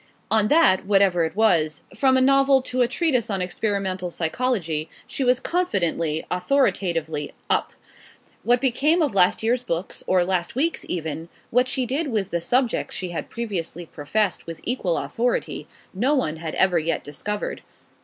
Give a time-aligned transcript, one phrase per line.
[0.31, 5.23] On that, whatever it was, from a novel to a treatise on experimental psychology, she
[5.23, 7.71] was confidently, authoritatively "up."
[8.41, 12.41] What became of last year's books, or last week's even; what she did with the
[12.41, 17.61] "subjects" she had previously professed with equal authority; no one had ever yet discovered.